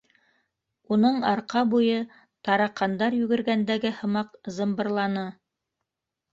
Уның 0.95 1.19
арҡа 1.31 1.63
буйы 1.73 1.99
тараҡандар 2.49 3.19
йүгергәндәге 3.21 3.95
һымаҡ 4.01 4.35
зымбырланы. 4.59 5.31